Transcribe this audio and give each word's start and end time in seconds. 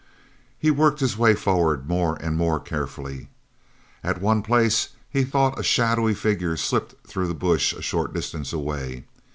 He 0.57 0.71
worked 0.71 0.99
his 0.99 1.15
way 1.15 1.35
forward 1.35 1.87
more 1.87 2.15
and 2.15 2.35
more 2.35 2.59
carefully. 2.59 3.27
At 4.03 4.19
one 4.19 4.41
place 4.41 4.89
he 5.11 5.23
thought 5.23 5.59
a 5.59 5.63
shadowy 5.63 6.15
figure 6.15 6.57
slipped 6.57 7.07
through 7.07 7.27
the 7.27 7.35
brush 7.35 7.71
a 7.71 7.83
short 7.83 8.11
distance 8.11 8.51
away. 8.51 9.05